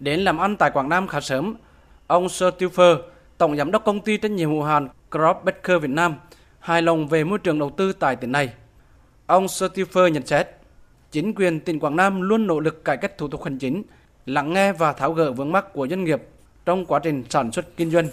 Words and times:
Đến 0.00 0.20
làm 0.20 0.38
ăn 0.38 0.56
tại 0.56 0.70
Quảng 0.70 0.88
Nam 0.88 1.06
khá 1.06 1.20
sớm, 1.20 1.56
ông 2.06 2.28
Sir 2.28 2.48
Tilfer, 2.58 2.98
tổng 3.38 3.56
giám 3.56 3.70
đốc 3.70 3.84
công 3.84 4.00
ty 4.00 4.16
trách 4.16 4.30
nhiệm 4.30 4.50
hữu 4.50 4.62
hạn 4.62 4.88
Crop 5.10 5.36
Baker 5.44 5.82
Việt 5.82 5.90
Nam, 5.90 6.14
hài 6.58 6.82
lòng 6.82 7.08
về 7.08 7.24
môi 7.24 7.38
trường 7.38 7.58
đầu 7.58 7.70
tư 7.76 7.92
tại 7.92 8.16
tỉnh 8.16 8.32
này. 8.32 8.52
Ông 9.26 9.48
Sir 9.48 9.70
Tilfer 9.72 10.08
nhận 10.08 10.26
xét, 10.26 10.48
chính 11.10 11.34
quyền 11.34 11.60
tỉnh 11.60 11.80
Quảng 11.80 11.96
Nam 11.96 12.22
luôn 12.22 12.46
nỗ 12.46 12.60
lực 12.60 12.84
cải 12.84 12.96
cách 12.96 13.18
thủ 13.18 13.28
tục 13.28 13.44
hành 13.44 13.58
chính, 13.58 13.82
lắng 14.26 14.52
nghe 14.52 14.72
và 14.72 14.92
tháo 14.92 15.12
gỡ 15.12 15.32
vướng 15.32 15.52
mắc 15.52 15.72
của 15.72 15.88
doanh 15.88 16.04
nghiệp 16.04 16.22
trong 16.66 16.86
quá 16.86 17.00
trình 17.02 17.24
sản 17.28 17.52
xuất 17.52 17.76
kinh 17.76 17.90
doanh. 17.90 18.08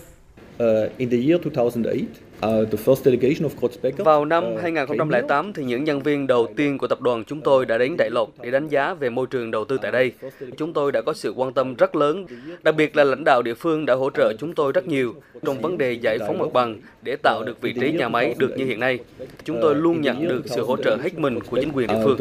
Uh, 0.63 0.97
in 0.97 1.09
the 1.09 1.17
year 1.17 1.41
2008, 1.43 2.07
uh, 2.45 4.05
vào 4.05 4.25
năm 4.25 4.43
2008 4.61 5.49
uh, 5.49 5.55
thì 5.55 5.63
những 5.63 5.83
nhân 5.83 6.01
viên 6.01 6.27
đầu 6.27 6.47
tiên 6.55 6.77
của 6.77 6.87
tập 6.87 7.01
đoàn 7.01 7.23
chúng 7.27 7.41
tôi 7.41 7.65
đã 7.65 7.77
đến 7.77 7.95
Đại 7.97 8.09
Lộc 8.09 8.29
để 8.41 8.51
đánh 8.51 8.67
giá 8.67 8.93
về 8.93 9.09
môi 9.09 9.27
trường 9.27 9.51
đầu 9.51 9.65
tư 9.65 9.77
tại 9.81 9.91
đây. 9.91 10.11
Chúng 10.57 10.73
tôi 10.73 10.91
đã 10.91 11.01
có 11.01 11.13
sự 11.13 11.33
quan 11.35 11.53
tâm 11.53 11.75
rất 11.75 11.95
lớn, 11.95 12.25
đặc 12.63 12.75
biệt 12.75 12.95
là 12.95 13.03
lãnh 13.03 13.23
đạo 13.25 13.41
địa 13.41 13.53
phương 13.53 13.85
đã 13.85 13.93
hỗ 13.93 14.09
trợ 14.09 14.33
chúng 14.39 14.55
tôi 14.55 14.71
rất 14.71 14.87
nhiều 14.87 15.15
trong 15.45 15.61
vấn 15.61 15.77
đề 15.77 15.93
giải 15.93 16.19
phóng 16.19 16.37
mặt 16.37 16.53
bằng 16.53 16.81
để 17.01 17.15
tạo 17.23 17.43
được 17.43 17.61
vị 17.61 17.73
trí 17.81 17.91
nhà 17.91 18.09
máy 18.09 18.35
được 18.37 18.57
như 18.57 18.65
hiện 18.65 18.79
nay. 18.79 18.99
Chúng 19.43 19.57
tôi 19.61 19.75
luôn 19.75 20.01
nhận 20.01 20.27
được 20.27 20.41
sự 20.45 20.63
hỗ 20.63 20.77
trợ 20.77 20.97
hết 21.03 21.19
mình 21.19 21.39
của 21.49 21.57
chính 21.61 21.71
quyền 21.71 21.87
địa 21.87 22.01
phương. 22.03 22.17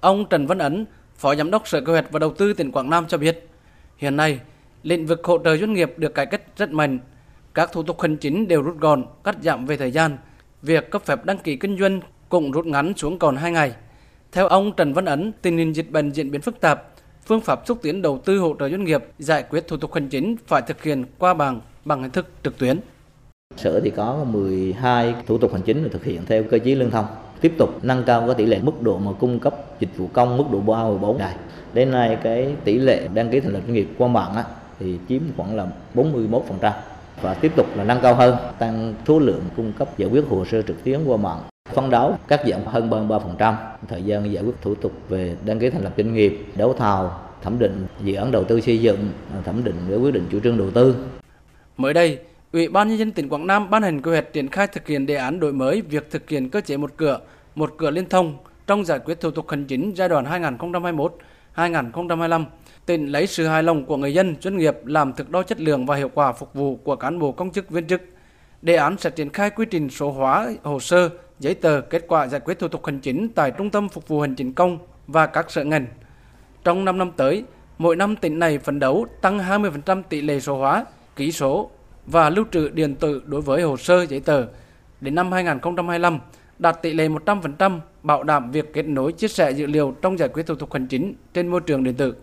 Ông 0.00 0.24
Trần 0.30 0.46
Văn 0.46 0.58
Ấn, 0.58 0.86
Phó 1.16 1.34
Giám 1.34 1.50
đốc 1.50 1.68
Sở 1.68 1.80
Kế 1.80 1.92
hoạch 1.92 2.12
và 2.12 2.18
Đầu 2.18 2.32
tư 2.32 2.52
tỉnh 2.52 2.72
Quảng 2.72 2.90
Nam 2.90 3.04
cho 3.08 3.18
biết, 3.18 3.46
hiện 3.96 4.16
nay 4.16 4.40
lĩnh 4.82 5.06
vực 5.06 5.24
hỗ 5.24 5.38
trợ 5.44 5.56
doanh 5.56 5.72
nghiệp 5.72 5.94
được 5.96 6.14
cải 6.14 6.26
cách 6.26 6.42
rất 6.56 6.70
mạnh. 6.70 6.98
Các 7.54 7.72
thủ 7.72 7.82
tục 7.82 8.00
hành 8.00 8.16
chính 8.16 8.48
đều 8.48 8.62
rút 8.62 8.78
gọn, 8.80 9.04
cắt 9.24 9.36
giảm 9.42 9.66
về 9.66 9.76
thời 9.76 9.90
gian. 9.90 10.16
Việc 10.62 10.90
cấp 10.90 11.02
phép 11.04 11.24
đăng 11.24 11.38
ký 11.38 11.56
kinh 11.56 11.78
doanh 11.78 12.00
cũng 12.28 12.50
rút 12.50 12.66
ngắn 12.66 12.92
xuống 12.96 13.18
còn 13.18 13.36
2 13.36 13.52
ngày. 13.52 13.72
Theo 14.32 14.46
ông 14.46 14.72
Trần 14.76 14.92
Văn 14.92 15.04
Ấn, 15.04 15.32
tình 15.42 15.58
hình 15.58 15.72
dịch 15.72 15.90
bệnh 15.90 16.10
diễn 16.10 16.30
biến 16.30 16.40
phức 16.40 16.60
tạp, 16.60 16.88
phương 17.26 17.40
pháp 17.40 17.62
xúc 17.66 17.78
tiến 17.82 18.02
đầu 18.02 18.20
tư 18.24 18.38
hỗ 18.38 18.54
trợ 18.58 18.68
doanh 18.68 18.84
nghiệp 18.84 19.04
giải 19.18 19.44
quyết 19.50 19.68
thủ 19.68 19.76
tục 19.76 19.94
hành 19.94 20.08
chính 20.08 20.36
phải 20.46 20.62
thực 20.62 20.82
hiện 20.82 21.04
qua 21.18 21.34
bằng 21.34 21.60
bằng 21.84 22.02
hình 22.02 22.10
thức 22.10 22.28
trực 22.42 22.58
tuyến. 22.58 22.80
Sở 23.56 23.80
thì 23.80 23.90
có 23.90 24.24
12 24.24 25.14
thủ 25.26 25.38
tục 25.38 25.52
hành 25.52 25.62
chính 25.62 25.82
được 25.82 25.88
thực 25.92 26.04
hiện 26.04 26.20
theo 26.26 26.42
cơ 26.50 26.58
chế 26.58 26.74
liên 26.74 26.90
thông 26.90 27.06
tiếp 27.40 27.52
tục 27.58 27.84
nâng 27.84 28.04
cao 28.06 28.22
cái 28.26 28.34
tỷ 28.34 28.46
lệ 28.46 28.58
mức 28.62 28.82
độ 28.82 28.98
mà 28.98 29.12
cung 29.20 29.38
cấp 29.38 29.54
dịch 29.80 29.96
vụ 29.96 30.08
công 30.12 30.36
mức 30.36 30.44
độ 30.52 30.60
3 30.60 30.84
14 30.84 31.18
này. 31.18 31.34
Đến 31.72 31.90
nay 31.90 32.18
cái 32.22 32.54
tỷ 32.64 32.78
lệ 32.78 33.08
đăng 33.14 33.30
ký 33.30 33.40
thành 33.40 33.52
lập 33.52 33.60
doanh 33.66 33.74
nghiệp 33.74 33.88
qua 33.98 34.08
mạng 34.08 34.34
á, 34.34 34.44
thì 34.78 34.98
chiếm 35.08 35.20
khoảng 35.36 35.56
là 35.56 35.66
41% 35.94 36.40
và 37.22 37.34
tiếp 37.34 37.52
tục 37.56 37.66
là 37.76 37.84
nâng 37.84 38.00
cao 38.02 38.14
hơn 38.14 38.36
tăng 38.58 38.94
số 39.08 39.18
lượng 39.18 39.42
cung 39.56 39.72
cấp 39.72 39.98
giải 39.98 40.10
quyết 40.10 40.24
hồ 40.28 40.44
sơ 40.44 40.62
trực 40.62 40.84
tuyến 40.84 41.04
qua 41.04 41.16
mạng 41.16 41.38
phấn 41.74 41.90
đấu 41.90 42.16
cắt 42.28 42.40
giảm 42.46 42.60
hơn 42.64 42.90
33% 42.90 43.54
thời 43.88 44.02
gian 44.02 44.32
giải 44.32 44.44
quyết 44.44 44.54
thủ 44.62 44.74
tục 44.74 44.92
về 45.08 45.36
đăng 45.44 45.58
ký 45.58 45.70
thành 45.70 45.84
lập 45.84 45.92
doanh 45.96 46.14
nghiệp 46.14 46.44
đấu 46.54 46.74
thầu 46.78 47.10
thẩm 47.42 47.58
định 47.58 47.86
dự 48.04 48.14
án 48.14 48.32
đầu 48.32 48.44
tư 48.44 48.60
xây 48.60 48.80
dựng 48.80 49.10
thẩm 49.44 49.64
định 49.64 49.76
để 49.88 49.96
quyết 49.96 50.14
định 50.14 50.26
chủ 50.30 50.40
trương 50.40 50.58
đầu 50.58 50.70
tư. 50.70 50.96
Mới 51.76 51.94
đây 51.94 52.18
Ủy 52.52 52.68
ban 52.68 52.88
nhân 52.88 52.98
dân 52.98 53.12
tỉnh 53.12 53.28
Quảng 53.28 53.46
Nam 53.46 53.70
ban 53.70 53.82
hành 53.82 54.02
quy 54.02 54.10
hoạch 54.10 54.32
triển 54.32 54.48
khai 54.48 54.66
thực 54.66 54.86
hiện 54.86 55.06
đề 55.06 55.14
án 55.14 55.40
đổi 55.40 55.52
mới 55.52 55.82
việc 55.82 56.10
thực 56.10 56.30
hiện 56.30 56.50
cơ 56.50 56.60
chế 56.60 56.76
một 56.76 56.92
cửa, 56.96 57.20
một 57.54 57.74
cửa 57.76 57.90
liên 57.90 58.08
thông 58.08 58.36
trong 58.66 58.84
giải 58.84 58.98
quyết 58.98 59.20
thủ 59.20 59.30
tục 59.30 59.48
hành 59.48 59.64
chính 59.64 59.92
giai 59.96 60.08
đoạn 60.08 60.24
2025, 61.52 62.44
Tỉnh 62.86 63.06
lấy 63.06 63.26
sự 63.26 63.46
hài 63.46 63.62
lòng 63.62 63.84
của 63.84 63.96
người 63.96 64.14
dân, 64.14 64.36
doanh 64.40 64.56
nghiệp 64.56 64.76
làm 64.84 65.12
thực 65.12 65.30
đo 65.30 65.42
chất 65.42 65.60
lượng 65.60 65.86
và 65.86 65.96
hiệu 65.96 66.10
quả 66.14 66.32
phục 66.32 66.54
vụ 66.54 66.76
của 66.76 66.96
cán 66.96 67.18
bộ 67.18 67.32
công 67.32 67.52
chức 67.52 67.70
viên 67.70 67.86
chức. 67.86 68.02
Đề 68.62 68.76
án 68.76 68.96
sẽ 68.98 69.10
triển 69.10 69.30
khai 69.30 69.50
quy 69.50 69.66
trình 69.70 69.90
số 69.90 70.10
hóa 70.10 70.50
hồ 70.62 70.80
sơ, 70.80 71.10
giấy 71.38 71.54
tờ, 71.54 71.80
kết 71.80 72.04
quả 72.08 72.26
giải 72.26 72.40
quyết 72.40 72.58
thủ 72.58 72.68
tục 72.68 72.86
hành 72.86 73.00
chính 73.00 73.28
tại 73.28 73.50
Trung 73.50 73.70
tâm 73.70 73.88
Phục 73.88 74.08
vụ 74.08 74.20
Hành 74.20 74.34
chính 74.34 74.52
công 74.52 74.78
và 75.06 75.26
các 75.26 75.50
sở 75.50 75.64
ngành. 75.64 75.86
Trong 76.64 76.84
5 76.84 76.98
năm 76.98 77.10
tới, 77.16 77.44
mỗi 77.78 77.96
năm 77.96 78.16
tỉnh 78.16 78.38
này 78.38 78.58
phấn 78.58 78.78
đấu 78.78 79.06
tăng 79.20 79.38
20% 79.38 80.02
tỷ 80.08 80.20
lệ 80.20 80.40
số 80.40 80.56
hóa, 80.56 80.84
ký 81.16 81.32
số 81.32 81.70
và 82.06 82.30
lưu 82.30 82.44
trữ 82.50 82.68
điện 82.68 82.94
tử 82.94 83.22
đối 83.26 83.40
với 83.40 83.62
hồ 83.62 83.76
sơ 83.76 84.06
giấy 84.06 84.20
tờ. 84.20 84.46
Đến 85.00 85.14
năm 85.14 85.32
2025, 85.32 86.18
đạt 86.62 86.82
tỷ 86.82 86.92
lệ 86.94 87.08
100% 87.08 87.78
bảo 88.02 88.22
đảm 88.22 88.50
việc 88.50 88.72
kết 88.72 88.82
nối 88.82 89.12
chia 89.12 89.28
sẻ 89.28 89.50
dữ 89.50 89.66
liệu 89.66 89.94
trong 90.02 90.18
giải 90.18 90.28
quyết 90.28 90.46
thủ 90.46 90.54
tục 90.54 90.72
hành 90.72 90.86
chính 90.86 91.14
trên 91.34 91.48
môi 91.48 91.60
trường 91.60 91.84
điện 91.84 91.94
tử. 91.94 92.14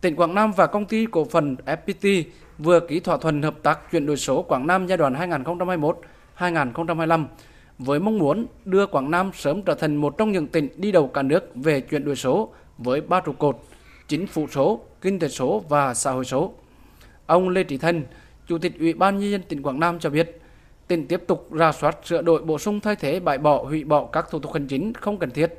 Tỉnh 0.00 0.16
Quảng 0.16 0.34
Nam 0.34 0.52
và 0.56 0.66
công 0.66 0.84
ty 0.84 1.06
cổ 1.10 1.24
phần 1.24 1.56
FPT 1.66 2.22
vừa 2.58 2.80
ký 2.80 3.00
thỏa 3.00 3.16
thuận 3.16 3.42
hợp 3.42 3.54
tác 3.62 3.90
chuyển 3.92 4.06
đổi 4.06 4.16
số 4.16 4.42
Quảng 4.42 4.66
Nam 4.66 4.86
giai 4.86 4.98
đoạn 4.98 5.14
2021-2025 6.38 7.24
với 7.78 8.00
mong 8.00 8.18
muốn 8.18 8.46
đưa 8.64 8.86
Quảng 8.86 9.10
Nam 9.10 9.30
sớm 9.34 9.62
trở 9.62 9.74
thành 9.74 9.96
một 9.96 10.18
trong 10.18 10.32
những 10.32 10.46
tỉnh 10.46 10.68
đi 10.76 10.92
đầu 10.92 11.08
cả 11.08 11.22
nước 11.22 11.50
về 11.54 11.80
chuyển 11.80 12.04
đổi 12.04 12.16
số 12.16 12.52
với 12.78 13.00
ba 13.00 13.20
trụ 13.20 13.32
cột 13.32 13.56
chính 14.08 14.26
phủ 14.26 14.46
số, 14.50 14.80
kinh 15.00 15.18
tế 15.18 15.28
số 15.28 15.64
và 15.68 15.94
xã 15.94 16.10
hội 16.10 16.24
số. 16.24 16.52
Ông 17.26 17.48
Lê 17.48 17.64
Trí 17.64 17.78
Thân, 17.78 18.02
Chủ 18.48 18.58
tịch 18.58 18.78
Ủy 18.78 18.92
ban 18.92 19.18
nhân 19.18 19.30
dân 19.30 19.42
tỉnh 19.42 19.62
Quảng 19.62 19.80
Nam 19.80 19.98
cho 19.98 20.10
biết, 20.10 20.40
tỉnh 20.88 21.06
tiếp 21.06 21.22
tục 21.26 21.52
ra 21.52 21.72
soát 21.72 21.98
sửa 22.04 22.22
đổi 22.22 22.42
bổ 22.42 22.58
sung 22.58 22.80
thay 22.80 22.96
thế 22.96 23.20
bãi 23.20 23.38
bỏ 23.38 23.64
hủy 23.64 23.84
bỏ 23.84 24.06
các 24.06 24.26
thủ 24.30 24.38
tục 24.38 24.52
hành 24.52 24.66
chính 24.66 24.92
không 24.92 25.18
cần 25.18 25.30
thiết, 25.30 25.54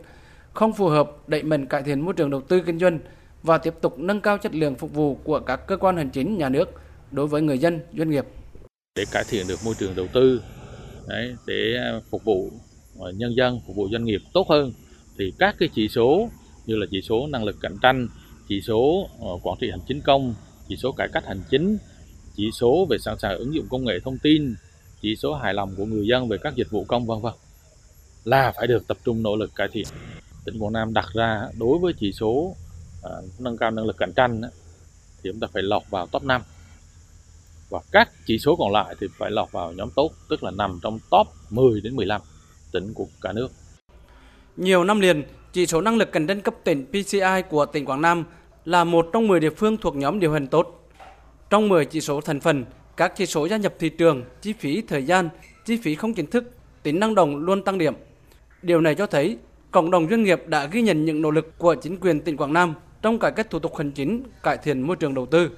không 0.53 0.73
phù 0.73 0.87
hợp, 0.87 1.11
đẩy 1.27 1.43
mạnh 1.43 1.65
cải 1.65 1.83
thiện 1.83 2.01
môi 2.01 2.13
trường 2.13 2.29
đầu 2.29 2.41
tư 2.41 2.61
kinh 2.65 2.79
doanh 2.79 2.99
và 3.43 3.57
tiếp 3.57 3.73
tục 3.81 3.99
nâng 3.99 4.21
cao 4.21 4.37
chất 4.37 4.55
lượng 4.55 4.75
phục 4.75 4.93
vụ 4.93 5.15
của 5.23 5.39
các 5.39 5.67
cơ 5.67 5.77
quan 5.77 5.97
hành 5.97 6.09
chính 6.09 6.37
nhà 6.37 6.49
nước 6.49 6.69
đối 7.11 7.27
với 7.27 7.41
người 7.41 7.57
dân, 7.57 7.79
doanh 7.97 8.09
nghiệp. 8.09 8.25
Để 8.95 9.05
cải 9.11 9.23
thiện 9.29 9.47
được 9.47 9.59
môi 9.65 9.75
trường 9.79 9.95
đầu 9.95 10.07
tư, 10.13 10.41
đấy, 11.07 11.35
để 11.47 11.77
phục 12.09 12.23
vụ 12.23 12.51
nhân 13.13 13.35
dân, 13.37 13.59
phục 13.67 13.75
vụ 13.75 13.89
doanh 13.91 14.05
nghiệp 14.05 14.21
tốt 14.33 14.49
hơn 14.49 14.73
thì 15.17 15.33
các 15.39 15.55
cái 15.59 15.69
chỉ 15.75 15.87
số 15.87 16.29
như 16.65 16.75
là 16.75 16.85
chỉ 16.91 17.01
số 17.01 17.27
năng 17.27 17.43
lực 17.43 17.55
cạnh 17.61 17.75
tranh, 17.81 18.07
chỉ 18.49 18.61
số 18.61 19.09
ờ, 19.21 19.27
quản 19.43 19.57
trị 19.61 19.69
hành 19.71 19.79
chính 19.87 20.01
công, 20.01 20.33
chỉ 20.67 20.75
số 20.75 20.91
cải 20.91 21.07
cách 21.13 21.25
hành 21.25 21.41
chính, 21.49 21.77
chỉ 22.35 22.49
số 22.53 22.87
về 22.89 22.97
sẵn 22.97 23.19
sàng 23.19 23.37
ứng 23.37 23.53
dụng 23.53 23.65
công 23.69 23.85
nghệ 23.85 23.99
thông 24.03 24.17
tin, 24.17 24.55
chỉ 25.01 25.15
số 25.15 25.33
hài 25.33 25.53
lòng 25.53 25.73
của 25.77 25.85
người 25.85 26.07
dân 26.07 26.29
về 26.29 26.37
các 26.37 26.55
dịch 26.55 26.71
vụ 26.71 26.85
công 26.87 27.05
vân 27.05 27.21
vân 27.21 27.33
là 28.23 28.53
phải 28.57 28.67
được 28.67 28.87
tập 28.87 28.97
trung 29.05 29.23
nỗ 29.23 29.35
lực 29.35 29.55
cải 29.55 29.67
thiện. 29.71 29.85
Tỉnh 30.45 30.59
Quảng 30.59 30.73
Nam 30.73 30.93
đặt 30.93 31.05
ra 31.13 31.47
đối 31.59 31.79
với 31.79 31.93
chỉ 31.99 32.11
số 32.11 32.55
à, 33.03 33.11
nâng 33.39 33.57
cao 33.57 33.71
năng 33.71 33.85
lực 33.85 33.97
cạnh 33.97 34.13
tranh 34.15 34.41
thì 35.23 35.29
chúng 35.31 35.39
ta 35.39 35.47
phải 35.53 35.63
lọt 35.63 35.83
vào 35.89 36.07
top 36.07 36.23
5 36.23 36.41
và 37.69 37.79
các 37.91 38.09
chỉ 38.25 38.39
số 38.39 38.55
còn 38.55 38.71
lại 38.71 38.95
thì 38.99 39.07
phải 39.17 39.31
lọt 39.31 39.51
vào 39.51 39.71
nhóm 39.71 39.89
tốt 39.95 40.11
tức 40.29 40.43
là 40.43 40.51
nằm 40.51 40.79
trong 40.83 40.99
top 41.11 41.27
10 41.49 41.81
đến 41.81 41.95
15 41.95 42.21
tỉnh 42.71 42.93
của 42.93 43.07
cả 43.21 43.31
nước. 43.33 43.51
Nhiều 44.57 44.83
năm 44.83 44.99
liền, 44.99 45.23
chỉ 45.53 45.65
số 45.65 45.81
năng 45.81 45.97
lực 45.97 46.11
cạnh 46.11 46.27
tranh 46.27 46.41
cấp 46.41 46.53
tỉnh 46.63 46.85
PCI 46.85 47.41
của 47.49 47.65
tỉnh 47.65 47.85
Quảng 47.85 48.01
Nam 48.01 48.23
là 48.65 48.83
một 48.83 49.09
trong 49.13 49.27
10 49.27 49.39
địa 49.39 49.49
phương 49.49 49.77
thuộc 49.77 49.95
nhóm 49.95 50.19
điều 50.19 50.33
hành 50.33 50.47
tốt 50.47 50.91
trong 51.49 51.69
10 51.69 51.85
chỉ 51.85 52.01
số 52.01 52.21
thành 52.21 52.39
phần, 52.39 52.65
các 52.99 53.13
chỉ 53.15 53.25
số 53.25 53.45
gia 53.45 53.57
nhập 53.57 53.73
thị 53.79 53.89
trường, 53.89 54.23
chi 54.41 54.53
phí 54.53 54.81
thời 54.87 55.03
gian, 55.03 55.29
chi 55.65 55.77
phí 55.77 55.95
không 55.95 56.13
chính 56.13 56.27
thức, 56.27 56.51
tính 56.83 56.99
năng 56.99 57.15
động 57.15 57.37
luôn 57.37 57.63
tăng 57.63 57.77
điểm. 57.77 57.93
Điều 58.61 58.81
này 58.81 58.95
cho 58.95 59.05
thấy 59.05 59.37
cộng 59.71 59.91
đồng 59.91 60.09
doanh 60.09 60.23
nghiệp 60.23 60.41
đã 60.47 60.65
ghi 60.65 60.81
nhận 60.81 61.05
những 61.05 61.21
nỗ 61.21 61.31
lực 61.31 61.57
của 61.57 61.75
chính 61.75 61.97
quyền 61.97 62.21
tỉnh 62.21 62.37
Quảng 62.37 62.53
Nam 62.53 62.73
trong 63.01 63.19
cải 63.19 63.31
cách 63.31 63.49
thủ 63.49 63.59
tục 63.59 63.75
hành 63.77 63.91
chính, 63.91 64.23
cải 64.43 64.57
thiện 64.57 64.81
môi 64.81 64.95
trường 64.95 65.13
đầu 65.13 65.25
tư. 65.25 65.49